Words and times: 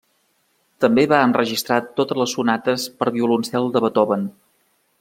També 0.85 1.03
va 1.11 1.19
enregistrar 1.25 1.77
totes 1.99 2.19
les 2.21 2.33
sonates 2.37 2.87
per 3.01 3.09
a 3.11 3.13
violoncel 3.19 3.69
de 3.77 3.83
Beethoven. 3.87 4.29